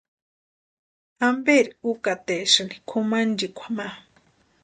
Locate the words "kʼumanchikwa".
2.87-3.67